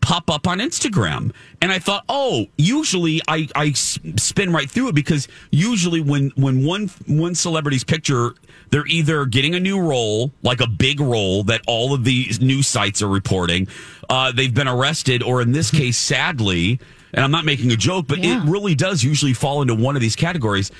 [0.00, 1.32] pop up on Instagram.
[1.60, 6.64] And I thought, oh, usually I, I spin right through it because usually when, when
[6.64, 8.34] one, one celebrity's picture,
[8.70, 12.66] they're either getting a new role, like a big role that all of these news
[12.66, 13.66] sites are reporting,
[14.08, 16.78] uh, they've been arrested, or in this case, sadly,
[17.12, 18.42] and I'm not making a joke, but Yeah.
[18.42, 20.70] it really does usually fall into one of these categories.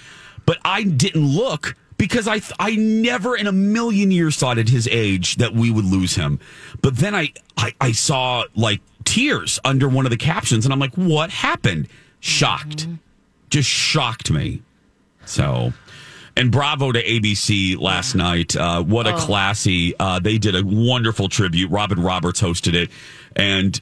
[0.47, 4.69] But I didn't look because I th- I never in a million years thought at
[4.69, 6.39] his age that we would lose him.
[6.83, 10.79] But then I, I I saw like tears under one of the captions, and I'm
[10.81, 11.89] like, what happened?
[12.21, 12.87] Shocked,
[13.51, 14.63] just shocked me.
[15.27, 15.73] So.
[16.37, 18.57] And bravo to ABC last night.
[18.57, 19.95] Uh, what a classy!
[19.99, 21.71] Uh, they did a wonderful tribute.
[21.71, 22.91] Robin Roberts hosted it,
[23.37, 23.81] and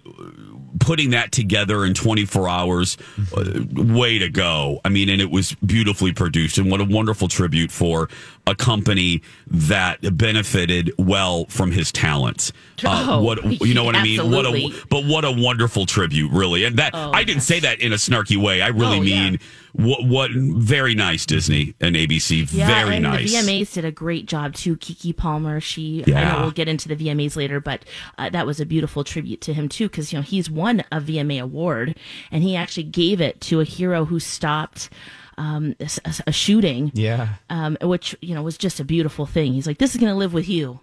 [0.80, 2.96] putting that together in 24 hours,
[3.36, 4.80] uh, way to go.
[4.84, 6.58] I mean, and it was beautifully produced.
[6.58, 8.08] And what a wonderful tribute for
[8.46, 12.52] a company that benefited well from his talents.
[12.84, 14.30] Uh, Oh, what you know what I mean?
[14.30, 16.64] What a but what a wonderful tribute, really.
[16.64, 18.62] And that Oh, I didn't say that in a snarky way.
[18.62, 19.36] I really Oh, yeah.
[19.76, 22.48] Mean what what very nice Disney and ABC.
[22.52, 23.30] Yeah, very and nice.
[23.30, 24.76] the VMAs did a great job too.
[24.76, 26.04] Keke Palmer, she.
[26.06, 26.20] yeah.
[26.20, 27.84] I know we'll get into the VMAs later, but
[28.18, 31.00] uh, that was a beautiful tribute to him too, because you know he's won a
[31.00, 31.96] VMA award,
[32.30, 34.90] and he actually gave it to a hero who stopped
[35.36, 36.90] um, a, a- a shooting.
[36.94, 37.34] Yeah.
[37.50, 39.52] um, which you know was just a beautiful thing.
[39.52, 40.80] He's like, "This is going to live with you,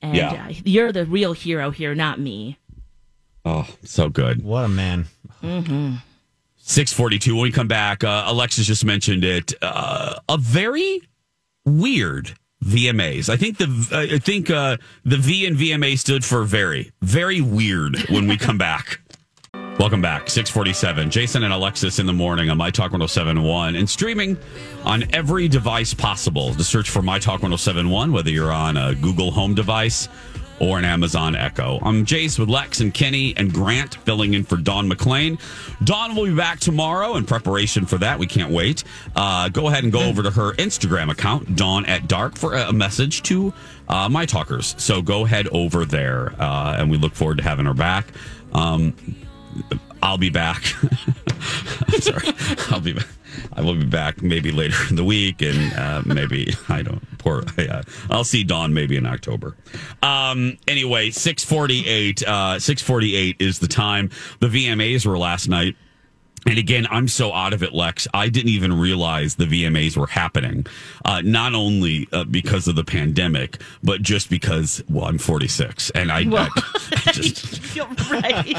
[0.00, 0.46] and Yeah.
[0.48, 2.58] uh, you're the real hero here, not me."
[3.44, 4.42] oh, so good.
[4.44, 5.06] What a man.
[6.72, 11.02] 642 when we come back uh, alexis just mentioned it uh, a very
[11.66, 12.32] weird
[12.64, 17.42] vmas i think the i think uh, the v and vma stood for very very
[17.42, 19.00] weird when we come back.
[19.78, 20.30] Welcome back.
[20.30, 24.38] 647 jason and alexis in the morning on my talk 1071 and streaming
[24.84, 26.54] on every device possible.
[26.54, 30.08] To search for my talk 1071 whether you're on a google home device
[30.62, 31.80] or an Amazon Echo.
[31.82, 35.36] I'm Jace with Lex and Kenny and Grant filling in for Dawn McLean.
[35.82, 38.16] Dawn will be back tomorrow in preparation for that.
[38.16, 38.84] We can't wait.
[39.16, 42.72] Uh, go ahead and go over to her Instagram account, Dawn at Dark, for a
[42.72, 43.52] message to
[43.88, 44.76] uh, my talkers.
[44.78, 48.06] So go head over there, uh, and we look forward to having her back.
[48.52, 48.94] Um,
[50.02, 50.64] I'll be back.
[52.00, 52.28] Sorry.
[52.70, 53.06] I'll be back.
[53.54, 57.02] I will be back maybe later in the week, and uh, maybe I don't.
[57.18, 57.44] Poor.
[57.56, 59.56] Uh, I'll see Dawn maybe in October.
[60.02, 62.22] Um, anyway, six forty eight.
[62.22, 64.10] Uh, six forty eight is the time.
[64.40, 65.76] The VMAs were last night.
[66.46, 68.08] And again, I'm so out of it, Lex.
[68.12, 70.66] I didn't even realize the VMAs were happening.
[71.04, 76.10] Uh, not only uh, because of the pandemic, but just because, well, I'm 46, and
[76.10, 78.54] I, Well, I just, You're right.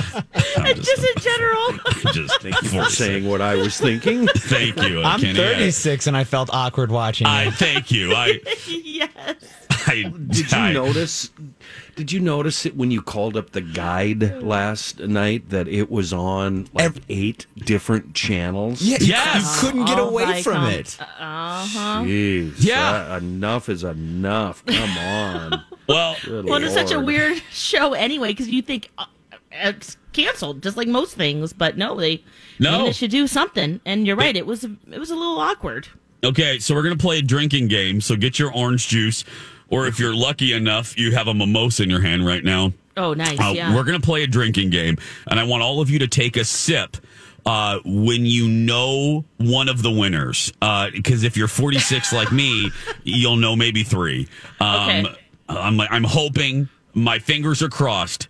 [0.58, 2.13] I'm And just in general.
[2.13, 4.28] just Thank you for saying what I was thinking.
[4.28, 5.04] Thank you.
[5.04, 5.34] I'm Kenny.
[5.36, 7.48] 36 and I felt awkward watching I, it.
[7.50, 8.13] I thank you.
[8.13, 9.36] I, yes.
[9.86, 11.30] I Did you I- notice?
[11.95, 16.12] Did you notice it when you called up the guide last night that it was
[16.12, 18.82] on like Ev- eight different channels?
[18.82, 19.62] Yeah, you, Yes.
[19.62, 20.71] you couldn't get All away from Viacom.
[20.71, 20.97] it.
[20.99, 22.03] Uh-huh.
[22.03, 22.91] Jeez, Yeah.
[23.10, 24.65] that- enough is enough.
[24.65, 25.63] Come on.
[25.86, 29.03] Well, Good Well, it's such a weird show anyway because you think uh,
[29.51, 31.51] it's canceled, just like most things.
[31.51, 32.23] But no, they
[32.58, 32.86] No.
[32.86, 33.82] they should do something.
[33.86, 35.89] And you're right; it was it was a little awkward.
[36.23, 37.99] Okay, so we're going to play a drinking game.
[37.99, 39.25] So get your orange juice,
[39.69, 42.73] or if you're lucky enough, you have a mimosa in your hand right now.
[42.95, 43.39] Oh, nice.
[43.39, 43.76] Uh, yeah.
[43.76, 44.97] We're going to play a drinking game,
[45.28, 46.97] and I want all of you to take a sip
[47.45, 50.52] uh, when you know one of the winners.
[50.93, 52.69] Because if you're 46 like me,
[53.04, 54.28] you'll know maybe three.
[54.60, 55.06] Um, Okay.
[55.49, 58.28] I'm, I'm hoping, my fingers are crossed.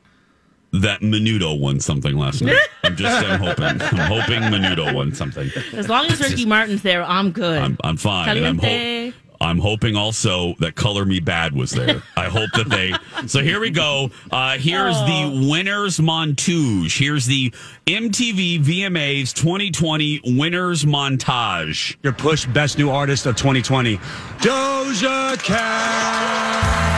[0.72, 2.58] That Menudo won something last night.
[2.84, 3.64] I'm just I'm hoping.
[3.64, 5.52] I'm hoping Menudo won something.
[5.74, 7.60] as long as Ricky Martin's there, I'm good.
[7.62, 8.36] I'm, I'm fine.
[8.38, 9.12] And I'm, ho-
[9.44, 12.02] I'm hoping also that Color Me Badd was there.
[12.16, 12.94] I hope that they.
[13.28, 14.10] So here we go.
[14.32, 16.98] Uh, here's the winners montage.
[16.98, 17.54] Here's the
[17.86, 21.96] MTV VMAs 2020 winners montage.
[22.04, 23.98] Your push best new artist of 2020.
[23.98, 26.94] Doja Cat.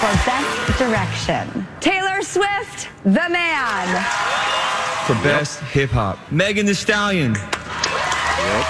[0.00, 3.86] For Best Direction, Taylor Swift, The Man.
[5.06, 6.18] For best hip hop.
[6.32, 7.34] Megan Thee Stallion.
[7.34, 8.66] Yep.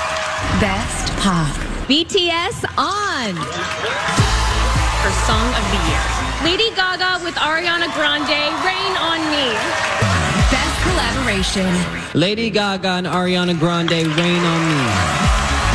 [0.60, 1.54] Best Pop,
[1.90, 3.34] BTS on.
[5.02, 6.04] For Song of the Year.
[6.46, 9.50] Lady Gaga with Ariana Grande, Rain on Me.
[10.54, 11.66] Best Collaboration,
[12.14, 14.82] Lady Gaga and Ariana Grande, Rain on Me.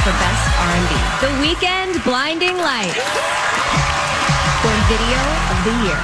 [0.05, 2.95] for Best R&B, The Weeknd, Blinding Lights.
[4.63, 5.19] for Video
[5.51, 5.99] of the Year.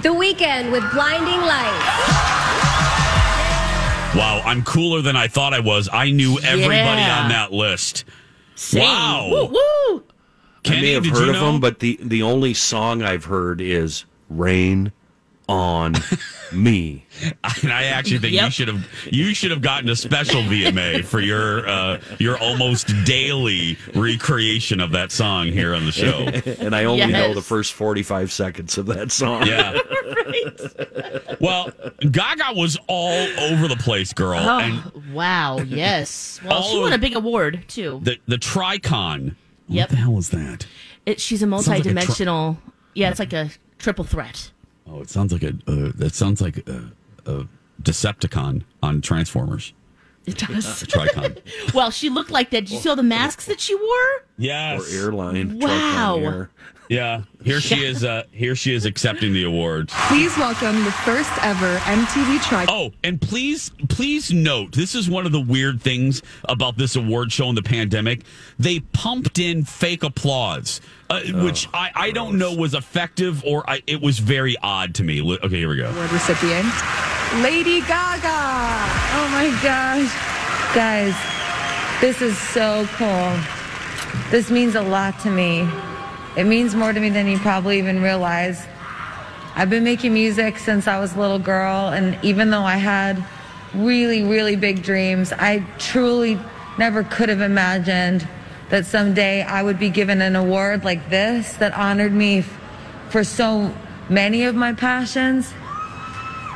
[0.00, 1.84] The Weeknd with Blinding Lights.
[4.16, 5.90] Wow, I'm cooler than I thought I was.
[5.92, 7.20] I knew everybody Yeah.
[7.24, 8.04] on that list.
[8.60, 8.82] Same.
[8.82, 9.28] Wow.
[9.30, 10.04] Woo, woo.
[10.62, 11.52] Kenny, I may have heard you of know?
[11.52, 14.92] them, but the the only song I've heard is "Rain
[15.50, 15.94] on
[16.52, 17.04] Me."
[17.62, 21.20] And I actually think you should have you should have gotten a special VMA for
[21.20, 26.20] your uh, your almost daily recreation of that song here on the show.
[26.64, 29.46] and I only know the first forty five seconds of that song.
[29.46, 29.72] Yeah.
[30.16, 31.40] right.
[31.40, 31.70] Well,
[32.10, 35.58] Gaga was all over the place, girl, and Oh, wow.
[35.58, 36.40] Yes.
[36.42, 38.00] Well, she won a big award too.
[38.02, 39.34] the the Tricon.
[39.68, 39.90] Yep.
[39.90, 40.66] What the hell is that?
[41.04, 42.58] It, she's a like a tri- multi-dimensional.
[42.94, 44.50] yeah, it's like a triple threat.
[44.90, 45.54] Oh, it sounds like a.
[45.66, 46.90] Uh, that sounds like a,
[47.26, 47.46] a
[47.82, 49.72] Decepticon on Transformers.
[50.26, 50.84] It does.
[50.84, 51.40] Tricon.
[51.74, 52.62] well, she looked like that.
[52.62, 54.24] Did you see all the masks that she wore?
[54.40, 54.80] Yes.
[54.80, 55.58] Or airline.
[55.60, 56.16] Wow.
[56.18, 56.50] Air.
[56.90, 57.22] Yeah.
[57.44, 58.04] Here she is.
[58.04, 59.88] Uh, here she is accepting the award.
[60.08, 62.66] Please welcome the first ever MTV Tri.
[62.68, 67.30] Oh, and please, please note, this is one of the weird things about this award
[67.30, 68.24] show in the pandemic.
[68.58, 73.82] They pumped in fake applause, uh, which I, I don't know was effective or I,
[73.86, 75.22] it was very odd to me.
[75.22, 75.90] Okay, here we go.
[75.90, 76.66] Award recipient,
[77.36, 78.26] Lady Gaga.
[79.14, 80.12] Oh my gosh.
[80.74, 81.14] Guys,
[82.00, 83.59] this is so cool.
[84.30, 85.68] This means a lot to me.
[86.36, 88.66] It means more to me than you probably even realize.
[89.56, 93.24] I've been making music since I was a little girl, and even though I had
[93.74, 96.38] really, really big dreams, I truly
[96.78, 98.26] never could have imagined
[98.70, 102.44] that someday I would be given an award like this that honored me
[103.10, 103.74] for so
[104.08, 105.52] many of my passions.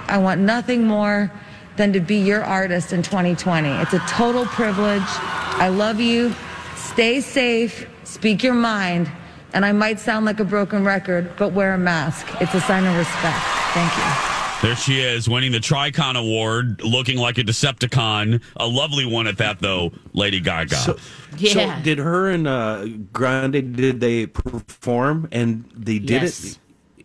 [0.07, 1.33] I want nothing more
[1.77, 3.69] than to be your artist in 2020.
[3.69, 5.03] It's a total privilege.
[5.03, 6.33] I love you.
[6.95, 7.89] Stay safe.
[8.05, 9.11] Speak your mind.
[9.53, 12.27] And I might sound like a broken record, but wear a mask.
[12.41, 13.39] It's a sign of respect.
[13.73, 14.69] Thank you.
[14.69, 18.43] There she is, winning the Tricon Award, looking like a Decepticon.
[18.57, 20.75] A lovely one at that, though, Lady Gaga.
[20.77, 20.97] So,
[21.37, 26.45] so did her and uh, Grande did they perform and they did Yes.
[26.45, 26.59] it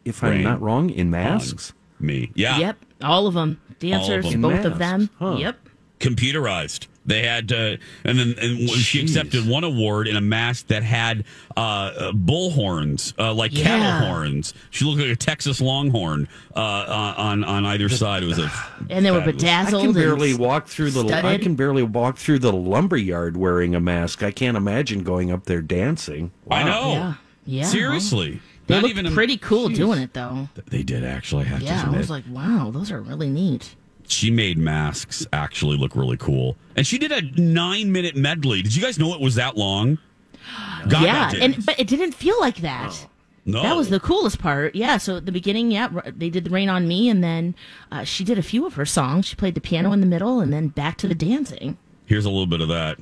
[0.05, 1.73] if I'm not wrong, in masks.
[1.99, 2.31] Me.
[2.33, 2.57] Yeah.
[2.59, 2.77] Yep.
[3.03, 3.59] All of them.
[3.79, 4.41] Dancers, them.
[4.41, 5.09] both of them.
[5.19, 5.35] huh.
[5.39, 5.57] Yep.
[5.99, 6.87] computerized.
[7.09, 11.25] They had, uh, and then and she accepted one award in a mask that had
[11.57, 13.63] uh, uh, bull horns, uh, like Yeah.
[13.65, 14.53] cattle horns.
[14.69, 18.21] She looked like a Texas Longhorn uh, on on either side.
[18.23, 18.51] It was a
[18.91, 19.73] And they were fabulous.
[19.73, 21.03] I can barely walk through the.
[21.03, 21.41] I studded.
[21.41, 24.21] can barely walk through the lumberyard wearing a mask.
[24.23, 26.31] I can't imagine going up there dancing.
[26.49, 26.91] I know.
[26.93, 27.13] Yeah.
[27.45, 27.63] Yeah.
[27.63, 28.39] Seriously.
[28.67, 29.75] They Not looked even a- pretty cool Jeez.
[29.77, 30.47] doing it though.
[30.67, 31.45] They did actually.
[31.45, 33.73] I have to Yeah, I was like, wow, those are really neat.
[34.11, 38.61] She made masks actually look really cool, and she did a nine minute medley.
[38.61, 39.97] Did you guys know it was that long?
[40.87, 43.07] Gaga yeah, and but it didn't feel like that.
[43.45, 44.73] no, That was the coolest part.
[44.75, 44.97] Yeah.
[44.97, 47.55] So at the beginning, yeah, they did the rain on me, and then
[47.91, 49.25] uh, she did a few of her songs.
[49.27, 51.77] She played the piano in the middle, and then back to the dancing.
[52.05, 52.97] Here's a little bit of that.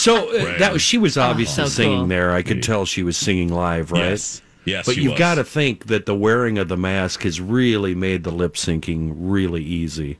[0.00, 0.58] So uh, Right.
[0.58, 2.06] that was she was obviously Oh, so singing cool.
[2.06, 2.32] there.
[2.32, 4.10] I could tell she was singing live, right?
[4.10, 4.42] Yes.
[4.66, 7.94] Yes, But she you've got to think that the wearing of the mask has really
[7.94, 10.18] made the lip syncing really easy.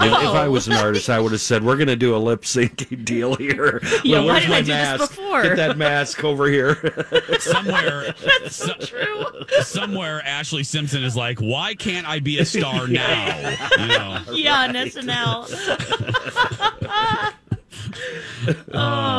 [0.00, 2.16] You know, If I was an artist, I would have said, "We're going to do
[2.16, 3.78] a lip syncing deal here.
[4.02, 6.76] Yeah, Well, why didn't my I do this before?" Get that mask over here."
[7.40, 8.14] somewhere.
[8.40, 9.26] That's so so- true.
[9.62, 13.50] somewhere Ashlee Simpson is like, why can't I be a star now?
[13.78, 14.18] You know.
[14.32, 15.48] Yeah, on SNL.
[18.72, 19.11] oh.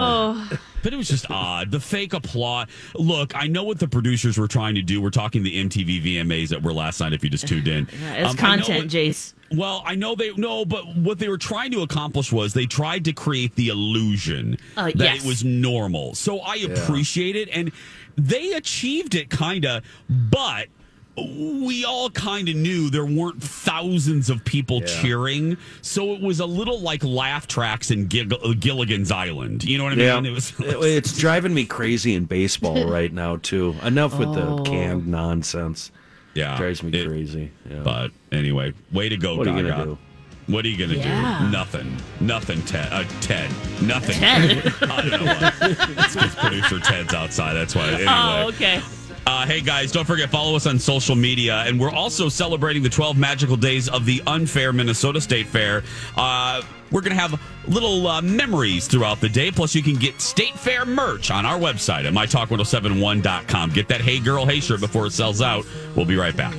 [0.93, 1.71] But it was just odd.
[1.71, 2.67] The fake applause.
[2.93, 5.01] Look, I know what the producers were trying to do.
[5.01, 7.13] We're talking the MTV VMAs that were last night.
[7.13, 9.33] If you just tuned in, Yeah, it's Um, content, what- Jace.
[9.51, 13.05] Well, I know they no, but what they were trying to accomplish was they tried
[13.05, 15.23] to create the illusion Uh, that yes.
[15.23, 16.15] it was normal.
[16.15, 17.71] So I appreciate it, and
[18.15, 19.83] they achieved it, kind of.
[20.09, 20.69] But
[21.15, 26.45] we all kind of knew there weren't thousands of people cheering, so it was a
[26.45, 29.63] little like laugh tracks in Gil- Gilligan's Island.
[29.63, 30.25] You know what I yeah, mean?
[30.25, 30.59] It was.
[30.59, 33.75] It- it's driving me crazy in baseball right now too.
[33.83, 34.57] Enough with Oh.
[34.57, 35.91] the canned nonsense.
[36.33, 37.51] Yeah, it drives me it- crazy.
[37.69, 37.81] Yeah.
[37.83, 39.97] But anyway, way to go, What are you gonna do?
[40.47, 41.39] What are you gonna Yeah.
[41.43, 41.51] do?
[41.51, 41.95] Nothing.
[42.19, 42.91] Nothing, Ted.
[42.91, 43.49] Uh, Ted.
[43.81, 44.15] Nothing.
[44.15, 44.73] Ted.
[44.81, 45.53] I don't know what.
[45.61, 47.53] It's because producer Ted's outside.
[47.53, 47.83] That's why.
[47.91, 48.05] Anyway.
[48.09, 48.81] Oh, okay.
[49.25, 52.89] Uh, hey guys, don't forget follow us on social media, and we're also celebrating the
[52.89, 55.83] 12 magical days of the unfair Minnesota State Fair.
[56.17, 56.61] Uh,
[56.91, 59.49] we're gonna have little uh, memories throughout the day.
[59.49, 63.69] Plus, you can get State Fair merch on our website at mytalk1071.com.
[63.71, 65.65] Get that Hey Girl Hey shirt before it sells out.
[65.95, 66.53] We'll be right back.